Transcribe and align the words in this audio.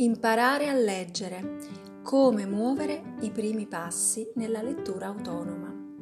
Imparare 0.00 0.70
a 0.70 0.72
leggere. 0.72 1.58
Come 2.02 2.46
muovere 2.46 3.16
i 3.20 3.30
primi 3.30 3.66
passi 3.66 4.26
nella 4.36 4.62
lettura 4.62 5.08
autonoma. 5.08 5.98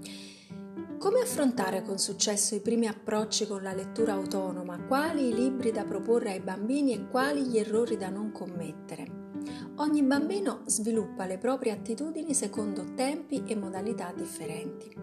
Come 0.96 1.20
affrontare 1.20 1.82
con 1.82 1.98
successo 1.98 2.54
i 2.54 2.60
primi 2.60 2.86
approcci 2.86 3.48
con 3.48 3.60
la 3.60 3.72
lettura 3.72 4.12
autonoma? 4.12 4.84
Quali 4.84 5.26
i 5.26 5.34
libri 5.34 5.72
da 5.72 5.82
proporre 5.82 6.30
ai 6.30 6.38
bambini 6.38 6.92
e 6.92 7.08
quali 7.08 7.44
gli 7.48 7.58
errori 7.58 7.96
da 7.96 8.08
non 8.08 8.30
commettere? 8.30 9.32
Ogni 9.78 10.04
bambino 10.04 10.62
sviluppa 10.66 11.26
le 11.26 11.38
proprie 11.38 11.72
attitudini 11.72 12.34
secondo 12.34 12.94
tempi 12.94 13.42
e 13.48 13.56
modalità 13.56 14.12
differenti. 14.14 14.94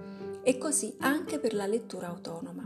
E 0.41 0.58
così 0.58 0.96
anche 1.00 1.40
per 1.40 1.54
la 1.54 1.66
lettura 1.66 2.08
autonoma. 2.08 2.66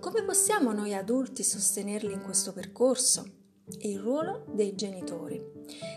Come 0.00 0.22
possiamo 0.22 0.74
noi 0.74 0.92
adulti 0.92 1.42
sostenerli 1.42 2.12
in 2.12 2.20
questo 2.20 2.52
percorso? 2.52 3.40
il 3.80 3.98
ruolo 3.98 4.44
dei 4.52 4.74
genitori. 4.74 5.51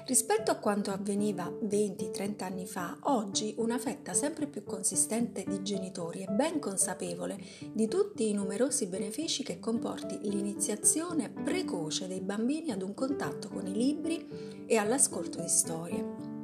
Rispetto 0.05 0.51
a 0.51 0.55
quanto 0.55 0.91
avveniva 0.91 1.49
20-30 1.49 2.43
anni 2.43 2.65
fa, 2.65 2.97
oggi 3.03 3.55
una 3.57 3.77
fetta 3.77 4.13
sempre 4.13 4.47
più 4.47 4.63
consistente 4.63 5.43
di 5.47 5.61
genitori 5.63 6.21
è 6.21 6.31
ben 6.31 6.59
consapevole 6.59 7.38
di 7.71 7.88
tutti 7.88 8.29
i 8.29 8.33
numerosi 8.33 8.88
benefici 8.88 9.43
che 9.43 9.59
comporti 9.59 10.19
l'iniziazione 10.21 11.29
precoce 11.29 12.07
dei 12.07 12.21
bambini 12.21 12.71
ad 12.71 12.81
un 12.81 12.93
contatto 12.93 13.49
con 13.49 13.65
i 13.65 13.73
libri 13.73 14.63
e 14.65 14.77
all'ascolto 14.77 15.41
di 15.41 15.49
storie. 15.49 16.34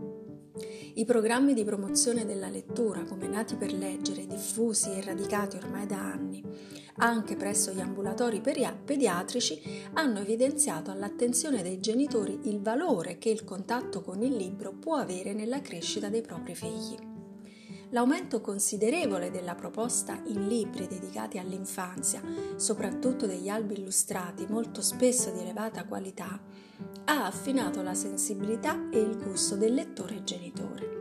I 0.94 1.05
programmi 1.05 1.54
di 1.54 1.63
promozione 1.63 2.26
della 2.26 2.50
lettura, 2.50 3.04
come 3.05 3.26
nati 3.26 3.55
per 3.55 3.72
leggere, 3.72 4.27
diffusi 4.27 4.91
e 4.91 5.02
radicati 5.02 5.55
ormai 5.55 5.86
da 5.86 5.98
anni, 5.98 6.44
anche 6.98 7.38
presso 7.38 7.72
gli 7.72 7.80
ambulatori 7.80 8.41
pediatrici, 8.41 9.62
hanno 9.94 10.19
evidenziato 10.19 10.92
all'attenzione 10.92 11.64
dei 11.64 11.80
genitori 11.80 12.42
il 12.44 12.59
valore 12.59 13.17
che 13.19 13.30
il 13.30 13.45
contatto 13.45 14.02
con 14.02 14.22
il 14.22 14.36
libro 14.36 14.73
può 14.73 14.97
avere 14.97 15.34
nella 15.34 15.62
crescita 15.62 16.09
dei 16.09 16.22
propri 16.22 16.56
figli. 16.56 16.97
L'aumento 17.92 18.42
considerevole 18.42 19.31
della 19.31 19.56
proposta 19.56 20.22
in 20.25 20.47
libri 20.47 20.88
dedicati 20.88 21.38
all'infanzia, 21.38 22.22
soprattutto 22.58 23.25
degli 23.25 23.47
albi 23.47 23.75
illustrati 23.75 24.45
molto 24.47 24.81
spesso 24.81 25.31
di 25.31 25.39
elevata 25.39 25.86
qualità, 25.86 26.39
ha 27.12 27.26
affinato 27.26 27.81
la 27.81 27.94
sensibilità 27.94 28.90
e 28.90 29.02
il 29.02 29.17
gusto 29.17 29.58
del 29.58 29.73
lettore 29.73 30.23
genitore. 30.23 31.00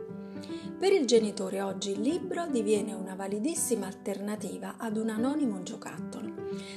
Per 0.77 0.91
il 0.91 1.05
genitore 1.05 1.61
oggi 1.61 1.91
il 1.91 2.01
libro 2.01 2.47
diviene 2.47 2.93
una 2.93 3.15
validissima 3.15 3.87
alternativa 3.87 4.75
ad 4.77 4.97
un 4.97 5.07
anonimo 5.07 5.63
giocattolo. 5.63 6.33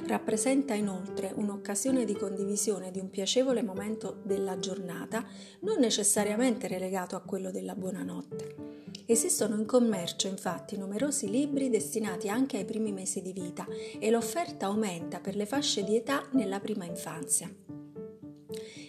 Rappresenta 0.07 0.75
inoltre 0.75 1.33
un'occasione 1.35 2.05
di 2.05 2.15
condivisione 2.15 2.93
di 2.93 3.01
un 3.01 3.11
piacevole 3.11 3.65
momento 3.65 4.21
della 4.23 4.57
giornata, 4.61 5.27
non 5.61 5.81
necessariamente 5.81 6.69
relegato 6.69 7.17
a 7.17 7.23
quello 7.23 7.51
della 7.51 7.75
buonanotte. 7.75 8.83
Esistono 9.07 9.57
in 9.57 9.67
commercio 9.67 10.29
infatti 10.29 10.77
numerosi 10.77 11.29
libri 11.29 11.71
destinati 11.71 12.29
anche 12.29 12.59
ai 12.59 12.65
primi 12.65 12.93
mesi 12.93 13.21
di 13.21 13.33
vita 13.33 13.67
e 13.98 14.11
l'offerta 14.11 14.67
aumenta 14.67 15.19
per 15.19 15.35
le 15.35 15.45
fasce 15.47 15.83
di 15.83 15.97
età 15.97 16.25
nella 16.33 16.61
prima 16.61 16.85
infanzia. 16.85 17.53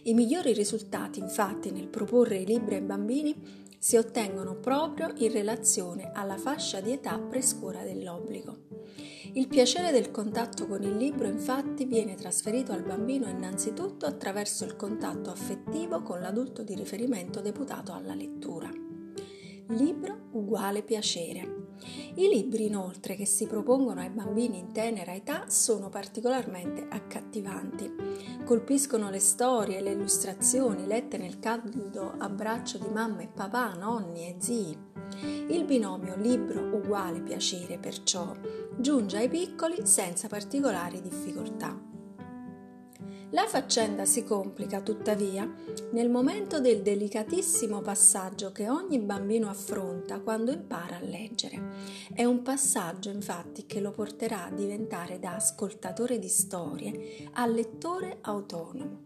I 0.07 0.13
migliori 0.13 0.53
risultati 0.53 1.19
infatti 1.19 1.71
nel 1.71 1.87
proporre 1.87 2.37
i 2.37 2.45
libri 2.45 2.75
ai 2.75 2.81
bambini 2.81 3.33
si 3.79 3.97
ottengono 3.97 4.53
proprio 4.53 5.11
in 5.15 5.31
relazione 5.31 6.11
alla 6.13 6.37
fascia 6.37 6.79
di 6.79 6.91
età 6.91 7.17
prescuola 7.17 7.81
dell'obbligo. 7.81 8.55
Il 9.33 9.47
piacere 9.47 9.89
del 9.89 10.11
contatto 10.11 10.67
con 10.67 10.83
il 10.83 10.95
libro 10.95 11.25
infatti 11.25 11.85
viene 11.85 12.13
trasferito 12.13 12.71
al 12.71 12.83
bambino 12.83 13.27
innanzitutto 13.27 14.05
attraverso 14.05 14.63
il 14.63 14.75
contatto 14.75 15.31
affettivo 15.31 16.03
con 16.03 16.19
l'adulto 16.19 16.61
di 16.61 16.75
riferimento 16.75 17.41
deputato 17.41 17.91
alla 17.91 18.13
lettura. 18.13 18.69
Libro 19.69 20.27
uguale 20.33 20.83
piacere. 20.83 21.63
I 22.13 22.27
libri 22.27 22.67
inoltre 22.67 23.15
che 23.15 23.25
si 23.25 23.47
propongono 23.47 24.01
ai 24.01 24.11
bambini 24.11 24.59
in 24.59 24.71
tenera 24.71 25.15
età 25.15 25.49
sono 25.49 25.89
particolarmente 25.89 26.85
accattivanti. 26.87 27.94
Colpiscono 28.45 29.09
le 29.09 29.19
storie 29.19 29.81
le 29.81 29.93
illustrazioni 29.93 30.85
lette 30.85 31.17
nel 31.17 31.39
caldo 31.39 32.13
abbraccio 32.19 32.77
di 32.77 32.87
mamma 32.89 33.21
e 33.21 33.27
papà, 33.27 33.73
nonni 33.73 34.27
e 34.27 34.35
zii. 34.37 34.77
Il 35.49 35.65
binomio 35.65 36.15
libro 36.15 36.61
uguale 36.75 37.21
piacere 37.21 37.79
perciò 37.79 38.33
giunge 38.77 39.17
ai 39.17 39.29
piccoli 39.29 39.87
senza 39.87 40.27
particolari 40.27 41.01
difficoltà. 41.01 41.84
La 43.35 43.47
faccenda 43.47 44.05
si 44.05 44.23
complica 44.23 44.79
tuttavia 44.79 45.45
nel 45.91 46.09
momento 46.09 46.61
del 46.61 46.81
delicatissimo 46.81 47.81
passaggio 47.81 48.53
che 48.53 48.69
ogni 48.69 48.97
bambino 48.99 49.49
affronta 49.49 50.21
quando 50.21 50.53
impara 50.53 50.95
a 50.95 51.01
leggere. 51.01 51.61
È 52.13 52.23
un 52.23 52.43
passaggio 52.43 53.09
infatti 53.09 53.65
che 53.65 53.81
lo 53.81 53.91
porterà 53.91 54.45
a 54.45 54.51
diventare 54.51 55.19
da 55.19 55.35
ascoltatore 55.35 56.17
di 56.17 56.29
storie 56.29 57.27
a 57.33 57.45
lettore 57.45 58.19
autonomo 58.21 59.01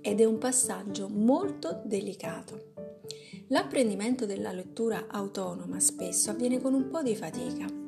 ed 0.00 0.18
è 0.18 0.24
un 0.24 0.38
passaggio 0.38 1.10
molto 1.10 1.82
delicato. 1.84 2.72
L'apprendimento 3.48 4.24
della 4.24 4.52
lettura 4.52 5.08
autonoma 5.08 5.78
spesso 5.78 6.30
avviene 6.30 6.58
con 6.58 6.72
un 6.72 6.88
po' 6.88 7.02
di 7.02 7.14
fatica. 7.14 7.83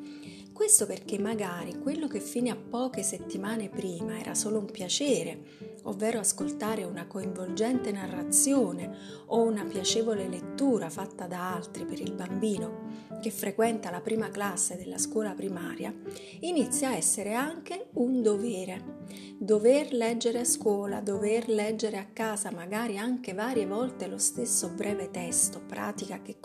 Questo 0.56 0.86
perché 0.86 1.18
magari 1.18 1.78
quello 1.80 2.08
che 2.08 2.18
fino 2.18 2.50
a 2.50 2.56
poche 2.56 3.02
settimane 3.02 3.68
prima 3.68 4.18
era 4.18 4.34
solo 4.34 4.58
un 4.58 4.64
piacere 4.64 5.42
ovvero 5.82 6.18
ascoltare 6.18 6.84
una 6.84 7.06
coinvolgente 7.06 7.92
narrazione 7.92 8.96
o 9.26 9.42
una 9.42 9.64
piacevole 9.64 10.26
lettura 10.28 10.88
fatta 10.88 11.26
da 11.26 11.54
altri 11.54 11.84
per 11.84 12.00
il 12.00 12.12
bambino 12.12 12.84
che 13.20 13.30
frequenta 13.30 13.90
la 13.90 14.00
prima 14.00 14.28
classe 14.30 14.76
della 14.76 14.98
scuola 14.98 15.32
primaria, 15.32 15.94
inizia 16.40 16.90
a 16.90 16.96
essere 16.96 17.34
anche 17.34 17.88
un 17.94 18.22
dovere. 18.22 19.04
Dover 19.38 19.92
leggere 19.92 20.40
a 20.40 20.44
scuola, 20.44 21.00
dover 21.00 21.48
leggere 21.48 21.98
a 21.98 22.06
casa 22.12 22.50
magari 22.50 22.98
anche 22.98 23.32
varie 23.32 23.66
volte 23.66 24.06
lo 24.06 24.18
stesso 24.18 24.68
breve 24.68 25.10
testo, 25.10 25.60
pratica 25.60 26.20
che 26.22 26.36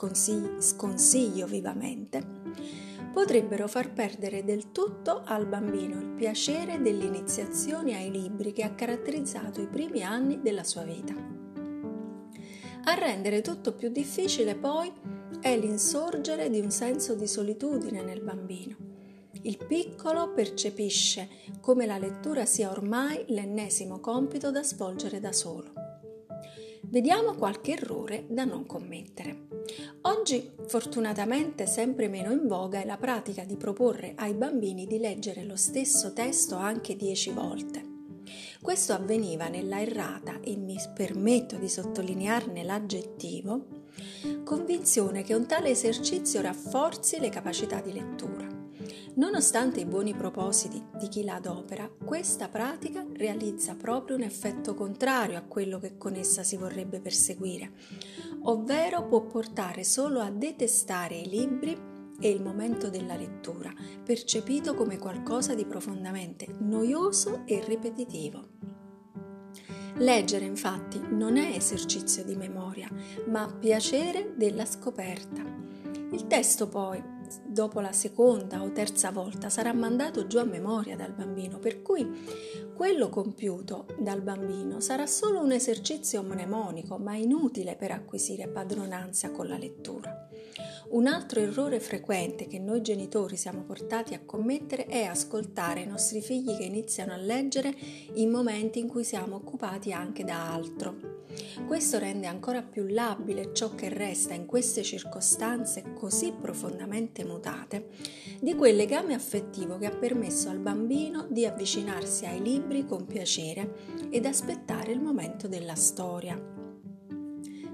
sconsiglio 0.59 1.45
vivamente, 1.45 2.25
potrebbero 3.11 3.67
far 3.67 3.91
perdere 3.91 4.43
del 4.43 4.71
tutto 4.71 5.21
al 5.25 5.45
bambino 5.45 5.99
il 5.99 6.09
piacere 6.09 6.81
dell'iniziazione 6.81 7.95
ai 7.95 8.09
libri 8.09 8.53
che 8.53 8.63
ha 8.63 8.73
caratterizzato 8.73 9.61
i 9.61 9.67
primi 9.67 10.01
anni 10.03 10.41
della 10.41 10.63
sua 10.63 10.83
vita. 10.83 11.13
A 12.83 12.93
rendere 12.95 13.41
tutto 13.41 13.73
più 13.73 13.89
difficile 13.89 14.55
poi 14.55 14.91
è 15.39 15.57
l'insorgere 15.57 16.49
di 16.49 16.59
un 16.59 16.71
senso 16.71 17.13
di 17.15 17.27
solitudine 17.27 18.01
nel 18.01 18.21
bambino. 18.21 18.77
Il 19.43 19.57
piccolo 19.65 20.33
percepisce 20.33 21.27
come 21.61 21.85
la 21.85 21.97
lettura 21.97 22.45
sia 22.45 22.71
ormai 22.71 23.25
l'ennesimo 23.27 23.99
compito 23.99 24.51
da 24.51 24.63
svolgere 24.63 25.19
da 25.19 25.31
solo. 25.31 25.73
Vediamo 26.83 27.35
qualche 27.35 27.73
errore 27.73 28.25
da 28.29 28.45
non 28.45 28.65
commettere. 28.65 29.50
Oggi 30.01 30.51
fortunatamente 30.67 31.65
sempre 31.65 32.07
meno 32.07 32.31
in 32.31 32.47
voga 32.47 32.81
è 32.81 32.85
la 32.85 32.97
pratica 32.97 33.43
di 33.43 33.55
proporre 33.55 34.13
ai 34.15 34.33
bambini 34.33 34.87
di 34.87 34.97
leggere 34.97 35.43
lo 35.43 35.55
stesso 35.55 36.13
testo 36.13 36.55
anche 36.55 36.95
dieci 36.95 37.31
volte. 37.31 37.89
Questo 38.61 38.93
avveniva 38.93 39.47
nella 39.47 39.81
errata, 39.81 40.39
e 40.41 40.55
mi 40.55 40.77
permetto 40.93 41.55
di 41.55 41.67
sottolinearne 41.67 42.63
l'aggettivo, 42.63 43.65
convinzione 44.43 45.23
che 45.23 45.33
un 45.33 45.47
tale 45.47 45.69
esercizio 45.69 46.41
rafforzi 46.41 47.19
le 47.19 47.29
capacità 47.29 47.81
di 47.81 47.93
lettura. 47.93 48.47
Nonostante 49.13 49.81
i 49.81 49.85
buoni 49.85 50.13
propositi 50.13 50.81
di 50.97 51.09
chi 51.09 51.23
la 51.23 51.35
adopera, 51.35 51.89
questa 52.05 52.47
pratica 52.47 53.05
realizza 53.13 53.75
proprio 53.75 54.15
un 54.15 54.21
effetto 54.21 54.73
contrario 54.73 55.37
a 55.37 55.41
quello 55.41 55.79
che 55.79 55.97
con 55.97 56.15
essa 56.15 56.43
si 56.43 56.55
vorrebbe 56.55 57.01
perseguire, 57.01 57.71
ovvero 58.43 59.05
può 59.05 59.21
portare 59.21 59.83
solo 59.83 60.19
a 60.19 60.29
detestare 60.29 61.15
i 61.15 61.27
libri 61.27 61.89
e 62.19 62.29
il 62.29 62.41
momento 62.41 62.89
della 62.89 63.15
lettura, 63.15 63.73
percepito 64.03 64.75
come 64.75 64.97
qualcosa 64.97 65.55
di 65.55 65.65
profondamente 65.65 66.47
noioso 66.59 67.41
e 67.45 67.63
ripetitivo. 67.65 68.59
Leggere 69.95 70.45
infatti 70.45 71.01
non 71.09 71.37
è 71.37 71.55
esercizio 71.55 72.23
di 72.23 72.35
memoria, 72.35 72.89
ma 73.27 73.47
piacere 73.47 74.33
della 74.35 74.65
scoperta. 74.65 75.43
Il 76.11 76.27
testo 76.27 76.67
poi 76.67 77.20
dopo 77.45 77.79
la 77.79 77.91
seconda 77.91 78.61
o 78.61 78.71
terza 78.71 79.11
volta 79.11 79.49
sarà 79.49 79.73
mandato 79.73 80.27
giù 80.27 80.37
a 80.39 80.43
memoria 80.43 80.95
dal 80.95 81.13
bambino, 81.13 81.59
per 81.59 81.81
cui 81.81 82.07
quello 82.73 83.09
compiuto 83.09 83.85
dal 83.99 84.21
bambino 84.21 84.79
sarà 84.79 85.05
solo 85.05 85.41
un 85.41 85.51
esercizio 85.51 86.23
mnemonico, 86.23 86.97
ma 86.97 87.15
inutile 87.15 87.75
per 87.75 87.91
acquisire 87.91 88.47
padronanza 88.47 89.31
con 89.31 89.47
la 89.47 89.57
lettura. 89.57 90.29
Un 90.89 91.07
altro 91.07 91.39
errore 91.39 91.79
frequente 91.79 92.47
che 92.47 92.59
noi 92.59 92.81
genitori 92.81 93.37
siamo 93.37 93.61
portati 93.61 94.13
a 94.13 94.21
commettere 94.25 94.85
è 94.85 95.03
ascoltare 95.03 95.81
i 95.81 95.87
nostri 95.87 96.21
figli 96.21 96.55
che 96.57 96.63
iniziano 96.63 97.13
a 97.13 97.17
leggere 97.17 97.73
in 98.15 98.29
momenti 98.29 98.79
in 98.79 98.87
cui 98.87 99.03
siamo 99.03 99.35
occupati 99.35 99.93
anche 99.93 100.23
da 100.23 100.51
altro. 100.53 101.19
Questo 101.65 101.97
rende 101.97 102.27
ancora 102.27 102.61
più 102.61 102.87
labile 102.87 103.53
ciò 103.53 103.73
che 103.73 103.87
resta 103.87 104.33
in 104.33 104.45
queste 104.45 104.83
circostanze 104.83 105.93
così 105.93 106.33
profondamente 106.39 107.23
mutate 107.23 107.87
di 108.41 108.53
quel 108.55 108.75
legame 108.75 109.13
affettivo 109.13 109.77
che 109.77 109.85
ha 109.85 109.95
permesso 109.95 110.49
al 110.49 110.59
bambino 110.59 111.27
di 111.29 111.45
avvicinarsi 111.45 112.25
ai 112.25 112.41
libri 112.41 112.85
con 112.85 113.05
piacere 113.05 114.09
ed 114.09 114.25
aspettare 114.25 114.91
il 114.91 114.99
momento 114.99 115.47
della 115.47 115.75
storia 115.75 116.60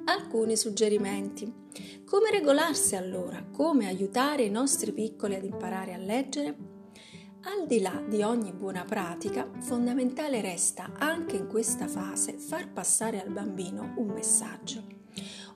alcuni 0.07 0.55
suggerimenti. 0.55 1.53
Come 2.05 2.31
regolarsi 2.31 2.95
allora? 2.95 3.45
Come 3.51 3.87
aiutare 3.87 4.43
i 4.43 4.49
nostri 4.49 4.93
piccoli 4.93 5.35
ad 5.35 5.43
imparare 5.43 5.93
a 5.93 5.97
leggere? 5.97 6.55
Al 7.41 7.67
di 7.67 7.81
là 7.81 8.01
di 8.07 8.21
ogni 8.21 8.53
buona 8.53 8.85
pratica, 8.85 9.49
fondamentale 9.59 10.41
resta 10.41 10.91
anche 10.97 11.35
in 11.35 11.47
questa 11.47 11.87
fase 11.87 12.37
far 12.37 12.71
passare 12.71 13.21
al 13.21 13.31
bambino 13.31 13.93
un 13.97 14.07
messaggio, 14.07 14.83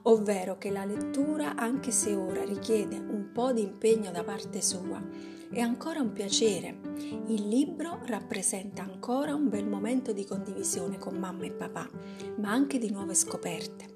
ovvero 0.02 0.58
che 0.58 0.70
la 0.70 0.84
lettura, 0.84 1.54
anche 1.56 1.90
se 1.90 2.14
ora 2.14 2.44
richiede 2.44 2.96
un 2.96 3.30
po' 3.32 3.52
di 3.52 3.62
impegno 3.62 4.10
da 4.10 4.22
parte 4.22 4.60
sua, 4.60 5.02
è 5.50 5.60
ancora 5.60 6.00
un 6.00 6.12
piacere. 6.12 6.78
Il 7.26 7.48
libro 7.48 8.00
rappresenta 8.04 8.82
ancora 8.82 9.34
un 9.34 9.48
bel 9.48 9.66
momento 9.66 10.12
di 10.12 10.24
condivisione 10.24 10.98
con 10.98 11.14
mamma 11.16 11.44
e 11.44 11.52
papà, 11.52 11.88
ma 12.36 12.50
anche 12.50 12.78
di 12.78 12.90
nuove 12.90 13.14
scoperte. 13.14 13.91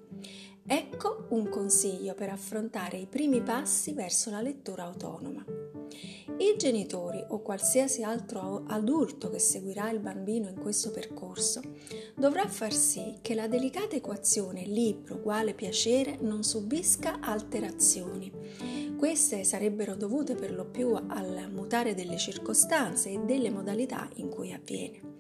Ecco 0.68 1.26
un 1.28 1.48
consiglio 1.48 2.14
per 2.14 2.28
affrontare 2.28 2.96
i 2.96 3.06
primi 3.06 3.40
passi 3.40 3.92
verso 3.92 4.30
la 4.30 4.40
lettura 4.40 4.82
autonoma. 4.82 5.44
I 6.38 6.56
genitori 6.58 7.24
o 7.28 7.40
qualsiasi 7.40 8.02
altro 8.02 8.64
adulto 8.66 9.30
che 9.30 9.38
seguirà 9.38 9.90
il 9.90 10.00
bambino 10.00 10.48
in 10.48 10.58
questo 10.58 10.90
percorso 10.90 11.60
dovrà 12.16 12.48
far 12.48 12.72
sì 12.72 13.18
che 13.22 13.34
la 13.34 13.46
delicata 13.46 13.94
equazione 13.94 14.64
libro 14.64 15.14
uguale 15.14 15.54
piacere 15.54 16.18
non 16.20 16.42
subisca 16.42 17.20
alterazioni. 17.20 18.30
Queste 18.96 19.44
sarebbero 19.44 19.94
dovute 19.94 20.34
per 20.34 20.54
lo 20.54 20.64
più 20.64 20.94
al 20.94 21.50
mutare 21.52 21.94
delle 21.94 22.16
circostanze 22.16 23.10
e 23.10 23.20
delle 23.25 23.50
modalità 23.50 24.08
in 24.14 24.28
cui 24.28 24.52
avviene. 24.52 25.14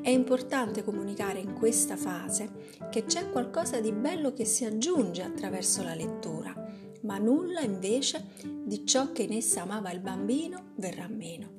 È 0.00 0.08
importante 0.08 0.84
comunicare 0.84 1.40
in 1.40 1.54
questa 1.54 1.96
fase 1.96 2.50
che 2.90 3.04
c'è 3.04 3.30
qualcosa 3.30 3.80
di 3.80 3.92
bello 3.92 4.32
che 4.32 4.44
si 4.44 4.64
aggiunge 4.64 5.22
attraverso 5.22 5.82
la 5.82 5.94
lettura, 5.94 6.54
ma 7.02 7.18
nulla 7.18 7.60
invece 7.60 8.26
di 8.64 8.86
ciò 8.86 9.10
che 9.12 9.22
in 9.22 9.32
essa 9.32 9.62
amava 9.62 9.90
il 9.90 10.00
bambino 10.00 10.72
verrà 10.76 11.08
meno. 11.08 11.55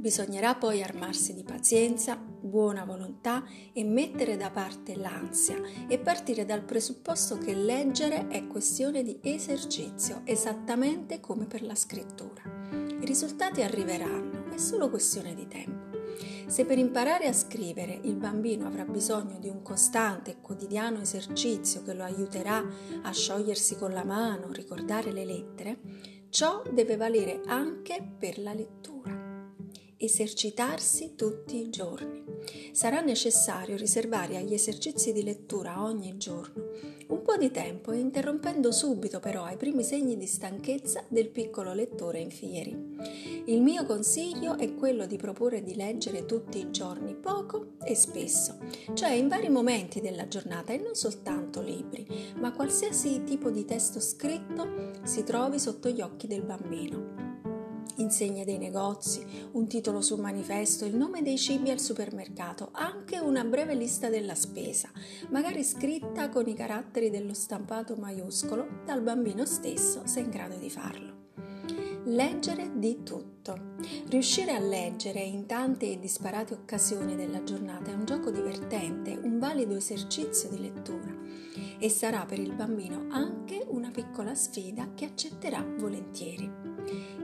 Bisognerà 0.00 0.54
poi 0.54 0.82
armarsi 0.82 1.34
di 1.34 1.42
pazienza, 1.42 2.16
buona 2.16 2.86
volontà 2.86 3.44
e 3.74 3.84
mettere 3.84 4.38
da 4.38 4.50
parte 4.50 4.96
l'ansia 4.96 5.60
e 5.86 5.98
partire 5.98 6.46
dal 6.46 6.62
presupposto 6.62 7.36
che 7.36 7.52
leggere 7.52 8.28
è 8.28 8.46
questione 8.46 9.02
di 9.02 9.18
esercizio, 9.20 10.22
esattamente 10.24 11.20
come 11.20 11.44
per 11.44 11.60
la 11.60 11.74
scrittura. 11.74 12.40
I 12.72 13.04
risultati 13.04 13.60
arriveranno, 13.60 14.50
è 14.50 14.56
solo 14.56 14.88
questione 14.88 15.34
di 15.34 15.46
tempo. 15.46 15.98
Se 16.46 16.64
per 16.64 16.78
imparare 16.78 17.26
a 17.26 17.34
scrivere 17.34 18.00
il 18.04 18.16
bambino 18.16 18.66
avrà 18.66 18.86
bisogno 18.86 19.38
di 19.38 19.50
un 19.50 19.60
costante 19.60 20.30
e 20.30 20.40
quotidiano 20.40 21.02
esercizio 21.02 21.82
che 21.82 21.92
lo 21.92 22.04
aiuterà 22.04 22.66
a 23.02 23.12
sciogliersi 23.12 23.76
con 23.76 23.92
la 23.92 24.04
mano, 24.04 24.50
ricordare 24.50 25.12
le 25.12 25.26
lettere, 25.26 25.78
ciò 26.30 26.62
deve 26.72 26.96
valere 26.96 27.42
anche 27.44 28.02
per 28.18 28.38
la 28.38 28.54
lettura. 28.54 28.89
Esercitarsi 30.02 31.14
tutti 31.14 31.58
i 31.58 31.68
giorni. 31.68 32.24
Sarà 32.72 33.02
necessario 33.02 33.76
riservare 33.76 34.38
agli 34.38 34.54
esercizi 34.54 35.12
di 35.12 35.22
lettura 35.22 35.84
ogni 35.84 36.16
giorno 36.16 36.68
un 37.08 37.20
po' 37.22 37.36
di 37.36 37.50
tempo, 37.50 37.92
interrompendo 37.92 38.72
subito 38.72 39.20
però 39.20 39.44
ai 39.44 39.56
primi 39.56 39.82
segni 39.82 40.16
di 40.16 40.26
stanchezza 40.26 41.04
del 41.08 41.28
piccolo 41.28 41.74
lettore 41.74 42.20
in 42.20 42.30
fieri. 42.30 42.74
Il 43.44 43.60
mio 43.60 43.84
consiglio 43.84 44.56
è 44.56 44.74
quello 44.74 45.04
di 45.04 45.18
proporre 45.18 45.62
di 45.62 45.74
leggere 45.74 46.24
tutti 46.24 46.58
i 46.58 46.70
giorni 46.70 47.14
poco 47.14 47.72
e 47.84 47.94
spesso, 47.94 48.56
cioè 48.94 49.10
in 49.10 49.28
vari 49.28 49.50
momenti 49.50 50.00
della 50.00 50.28
giornata 50.28 50.72
e 50.72 50.78
non 50.78 50.94
soltanto 50.94 51.60
libri, 51.60 52.06
ma 52.38 52.52
qualsiasi 52.52 53.22
tipo 53.24 53.50
di 53.50 53.66
testo 53.66 54.00
scritto 54.00 54.92
si 55.02 55.24
trovi 55.24 55.58
sotto 55.58 55.90
gli 55.90 56.00
occhi 56.00 56.26
del 56.26 56.42
bambino 56.42 57.29
insegne 58.00 58.44
dei 58.44 58.58
negozi, 58.58 59.24
un 59.52 59.66
titolo 59.66 60.00
su 60.00 60.16
manifesto, 60.16 60.84
il 60.84 60.96
nome 60.96 61.22
dei 61.22 61.38
cibi 61.38 61.70
al 61.70 61.80
supermercato, 61.80 62.70
anche 62.72 63.18
una 63.18 63.44
breve 63.44 63.74
lista 63.74 64.08
della 64.08 64.34
spesa, 64.34 64.90
magari 65.28 65.62
scritta 65.62 66.28
con 66.28 66.48
i 66.48 66.54
caratteri 66.54 67.10
dello 67.10 67.34
stampato 67.34 67.96
maiuscolo 67.96 68.82
dal 68.84 69.02
bambino 69.02 69.44
stesso 69.44 70.02
se 70.04 70.20
in 70.20 70.30
grado 70.30 70.56
di 70.56 70.70
farlo. 70.70 71.18
Leggere 72.04 72.70
di 72.74 73.02
tutto. 73.02 73.76
Riuscire 74.08 74.52
a 74.52 74.58
leggere 74.58 75.20
in 75.20 75.46
tante 75.46 75.90
e 75.90 75.98
disparate 75.98 76.54
occasioni 76.54 77.14
della 77.14 77.42
giornata 77.42 77.90
è 77.90 77.94
un 77.94 78.06
gioco 78.06 78.30
divertente, 78.30 79.18
un 79.22 79.38
valido 79.38 79.76
esercizio 79.76 80.48
di 80.48 80.60
lettura 80.60 81.14
e 81.78 81.88
sarà 81.88 82.24
per 82.24 82.38
il 82.38 82.54
bambino 82.54 83.06
anche 83.10 83.64
una 83.68 83.90
piccola 83.90 84.34
sfida 84.34 84.92
che 84.94 85.06
accetterà 85.06 85.64
volentieri. 85.78 86.69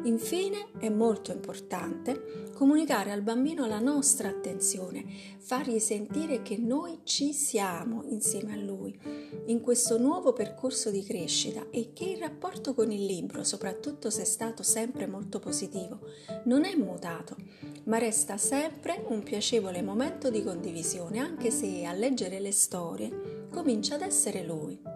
Infine 0.05 0.69
è 0.79 0.89
molto 0.89 1.33
importante 1.33 2.51
comunicare 2.55 3.11
al 3.11 3.23
bambino 3.23 3.67
la 3.67 3.81
nostra 3.81 4.29
attenzione, 4.29 5.05
fargli 5.39 5.79
sentire 5.79 6.43
che 6.43 6.57
noi 6.57 7.01
ci 7.05 7.33
siamo 7.33 8.05
insieme 8.09 8.55
a 8.55 8.57
lui 8.57 8.99
in 9.47 9.61
questo 9.61 9.99
nuovo 9.99 10.33
percorso 10.33 10.91
di 10.91 11.03
crescita 11.03 11.67
e 11.71 11.93
che 11.93 12.05
il 12.05 12.19
rapporto 12.19 12.73
con 12.73 12.91
il 12.91 13.05
libro, 13.05 13.45
soprattutto 13.45 14.11
se 14.11 14.23
è 14.23 14.25
stato 14.25 14.63
sempre 14.63 15.07
molto 15.07 15.39
positivo, 15.39 16.01
non 16.45 16.65
è 16.65 16.75
mutato, 16.77 17.37
ma 17.85 17.99
resta 17.99 18.39
sempre 18.39 19.05
un 19.09 19.23
piacevole 19.23 19.83
momento 19.83 20.31
di 20.31 20.43
condivisione, 20.43 21.19
anche 21.19 21.51
se 21.51 21.85
a 21.85 21.93
leggere 21.93 22.41
le 22.41 22.53
storie 22.53 23.47
comincia 23.51 23.97
ad 23.97 24.03
essere 24.03 24.45
lui. 24.45 24.96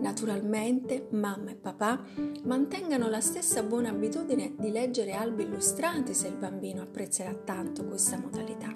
Naturalmente, 0.00 1.08
mamma 1.10 1.50
e 1.50 1.56
papà 1.56 2.02
mantengano 2.44 3.08
la 3.08 3.20
stessa 3.20 3.62
buona 3.62 3.90
abitudine 3.90 4.54
di 4.58 4.70
leggere 4.70 5.12
albi 5.12 5.42
illustrati 5.42 6.14
se 6.14 6.28
il 6.28 6.36
bambino 6.36 6.82
apprezzerà 6.82 7.34
tanto 7.34 7.84
questa 7.84 8.18
modalità. 8.18 8.74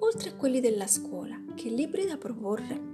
Oltre 0.00 0.30
a 0.30 0.34
quelli 0.34 0.60
della 0.60 0.86
scuola, 0.86 1.42
che 1.54 1.70
libri 1.70 2.06
da 2.06 2.16
proporre? 2.16 2.89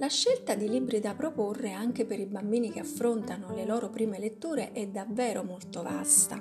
La 0.00 0.06
scelta 0.06 0.54
di 0.54 0.68
libri 0.68 1.00
da 1.00 1.16
proporre 1.16 1.72
anche 1.72 2.04
per 2.04 2.20
i 2.20 2.26
bambini 2.26 2.70
che 2.70 2.78
affrontano 2.78 3.52
le 3.52 3.64
loro 3.64 3.90
prime 3.90 4.20
letture 4.20 4.70
è 4.70 4.86
davvero 4.86 5.42
molto 5.42 5.82
vasta. 5.82 6.40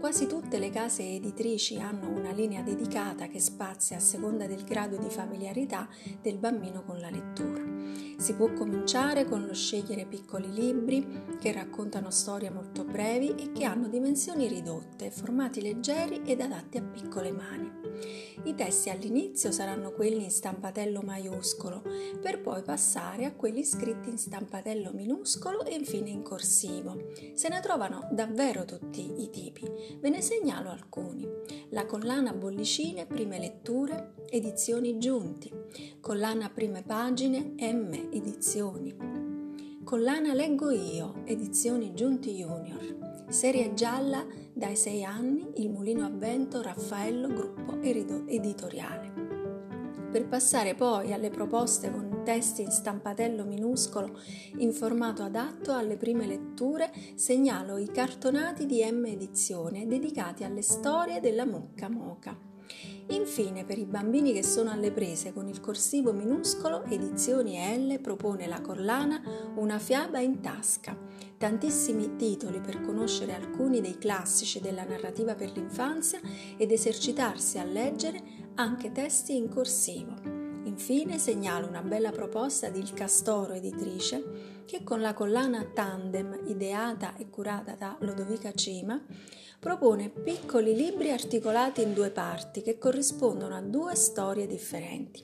Quasi 0.00 0.26
tutte 0.26 0.58
le 0.58 0.70
case 0.70 1.04
editrici 1.04 1.76
hanno 1.76 2.08
una 2.10 2.32
linea 2.32 2.62
dedicata 2.62 3.28
che 3.28 3.38
spazia 3.38 3.98
a 3.98 4.00
seconda 4.00 4.48
del 4.48 4.64
grado 4.64 4.96
di 4.96 5.08
familiarità 5.08 5.88
del 6.20 6.38
bambino 6.38 6.82
con 6.82 6.98
la 6.98 7.10
lettura. 7.10 7.62
Si 8.16 8.34
può 8.34 8.52
cominciare 8.52 9.24
con 9.24 9.46
lo 9.46 9.54
scegliere 9.54 10.06
piccoli 10.06 10.52
libri 10.52 11.06
che 11.38 11.52
raccontano 11.52 12.10
storie 12.10 12.50
molto 12.50 12.84
brevi 12.84 13.36
e 13.36 13.52
che 13.52 13.64
hanno 13.64 13.86
dimensioni 13.86 14.48
ridotte, 14.48 15.12
formati 15.12 15.62
leggeri 15.62 16.22
ed 16.24 16.40
adatti 16.40 16.78
a 16.78 16.82
piccole 16.82 17.30
mani. 17.30 17.70
I 18.44 18.54
testi 18.54 18.88
all'inizio 18.88 19.52
saranno 19.52 19.92
quelli 19.92 20.24
in 20.24 20.30
stampatello 20.30 21.02
maiuscolo, 21.02 21.82
per 22.20 22.40
poi 22.40 22.62
passare 22.62 22.78
a 23.26 23.34
quelli 23.34 23.62
scritti 23.62 24.08
in 24.08 24.16
stampatello 24.16 24.92
minuscolo 24.94 25.64
e 25.64 25.74
infine 25.74 26.08
in 26.08 26.22
corsivo. 26.22 27.10
Se 27.34 27.48
ne 27.48 27.60
trovano 27.60 28.08
davvero 28.10 28.64
tutti 28.64 29.22
i 29.22 29.28
tipi. 29.28 29.68
Ve 30.00 30.08
ne 30.08 30.22
segnalo 30.22 30.70
alcuni. 30.70 31.28
La 31.68 31.84
collana 31.84 32.32
Bollicine 32.32 33.04
Prime 33.04 33.38
Letture, 33.38 34.14
edizioni 34.30 34.98
Giunti. 34.98 35.52
Collana 36.00 36.48
Prime 36.48 36.82
Pagine 36.82 37.54
M 37.58 38.08
Edizioni. 38.10 38.96
Collana 39.84 40.32
Leggo 40.32 40.70
Io, 40.70 41.22
edizioni 41.26 41.92
Giunti 41.92 42.32
Junior. 42.32 43.26
Serie 43.28 43.74
gialla 43.74 44.24
dai 44.54 44.74
6 44.74 45.04
anni 45.04 45.50
Il 45.56 45.68
Mulino 45.68 46.06
a 46.06 46.10
Vento 46.10 46.62
Raffaello 46.62 47.28
Gruppo 47.28 47.78
Editoriale. 47.82 49.19
Per 50.10 50.26
passare 50.26 50.74
poi 50.74 51.12
alle 51.12 51.30
proposte 51.30 51.90
con 51.90 52.22
testi 52.24 52.62
in 52.62 52.70
stampatello 52.70 53.44
minuscolo 53.44 54.18
in 54.58 54.72
formato 54.72 55.22
adatto 55.22 55.72
alle 55.72 55.96
prime 55.96 56.26
letture, 56.26 56.90
segnalo 57.14 57.78
i 57.78 57.86
cartonati 57.92 58.66
di 58.66 58.84
M 58.84 59.04
Edizione 59.04 59.86
dedicati 59.86 60.42
alle 60.42 60.62
storie 60.62 61.20
della 61.20 61.46
mucca 61.46 61.88
moca. 61.88 62.36
Infine, 63.10 63.64
per 63.64 63.78
i 63.78 63.84
bambini 63.84 64.32
che 64.32 64.44
sono 64.44 64.70
alle 64.70 64.92
prese 64.92 65.32
con 65.32 65.48
il 65.48 65.60
corsivo 65.60 66.12
minuscolo, 66.12 66.84
Edizioni 66.84 67.58
L 67.76 68.00
propone 68.00 68.46
la 68.46 68.60
collana 68.60 69.20
Una 69.56 69.78
fiaba 69.78 70.20
in 70.20 70.40
tasca. 70.40 70.96
Tantissimi 71.36 72.16
titoli 72.16 72.60
per 72.60 72.80
conoscere 72.80 73.34
alcuni 73.34 73.80
dei 73.80 73.96
classici 73.98 74.60
della 74.60 74.84
narrativa 74.84 75.34
per 75.34 75.50
l'infanzia 75.52 76.20
ed 76.56 76.70
esercitarsi 76.70 77.58
a 77.58 77.64
leggere 77.64 78.49
anche 78.60 78.92
testi 78.92 79.36
in 79.36 79.48
corsivo. 79.48 80.12
Infine 80.64 81.18
segnalo 81.18 81.66
una 81.66 81.80
bella 81.80 82.10
proposta 82.10 82.68
di 82.68 82.78
Il 82.78 82.92
Castoro 82.92 83.54
editrice 83.54 84.62
che 84.66 84.84
con 84.84 85.00
la 85.00 85.14
collana 85.14 85.64
Tandem 85.72 86.42
ideata 86.44 87.16
e 87.16 87.30
curata 87.30 87.74
da 87.74 87.96
Lodovica 88.00 88.52
Cima 88.52 89.02
propone 89.58 90.10
piccoli 90.10 90.74
libri 90.74 91.10
articolati 91.10 91.80
in 91.80 91.94
due 91.94 92.10
parti 92.10 92.60
che 92.60 92.76
corrispondono 92.76 93.56
a 93.56 93.62
due 93.62 93.94
storie 93.94 94.46
differenti. 94.46 95.22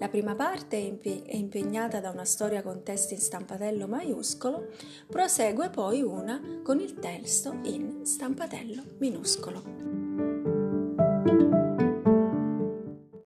La 0.00 0.08
prima 0.08 0.34
parte 0.34 0.76
è 0.76 1.36
impegnata 1.36 2.00
da 2.00 2.10
una 2.10 2.24
storia 2.24 2.62
con 2.62 2.82
testo 2.82 3.14
in 3.14 3.20
stampatello 3.20 3.86
maiuscolo, 3.86 4.70
prosegue 5.08 5.70
poi 5.70 6.02
una 6.02 6.60
con 6.64 6.80
il 6.80 6.98
testo 6.98 7.58
in 7.62 8.04
stampatello 8.04 8.82
minuscolo. 8.98 10.01